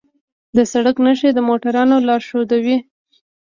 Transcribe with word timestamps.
د 0.55 0.57
سړک 0.71 0.97
نښې 1.05 1.29
د 1.33 1.39
موټروانو 1.47 1.95
لارښودوي. 2.07 2.77